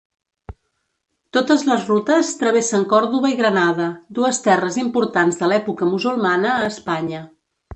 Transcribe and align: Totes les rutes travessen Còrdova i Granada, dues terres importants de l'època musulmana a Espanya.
Totes 1.37 1.65
les 1.71 1.83
rutes 1.89 2.31
travessen 2.39 2.87
Còrdova 2.95 3.31
i 3.33 3.37
Granada, 3.43 3.91
dues 4.21 4.43
terres 4.49 4.81
importants 4.87 5.39
de 5.43 5.51
l'època 5.53 5.91
musulmana 5.95 6.57
a 6.57 6.69
Espanya. 6.75 7.23